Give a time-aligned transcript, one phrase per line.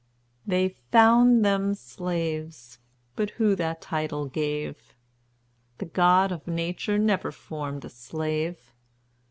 [0.47, 2.79] "They found them slaves!
[3.15, 4.95] but who that title gave?
[5.77, 8.73] The God of Nature never formed a slave!